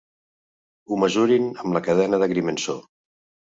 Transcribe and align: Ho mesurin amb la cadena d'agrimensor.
Ho 0.87 0.97
mesurin 1.03 1.45
amb 1.65 1.79
la 1.79 1.83
cadena 1.91 2.23
d'agrimensor. 2.25 2.83